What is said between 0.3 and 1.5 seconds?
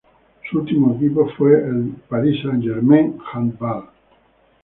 Su último equipo